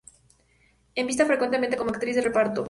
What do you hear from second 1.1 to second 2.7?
frecuentemente como actriz de reparto.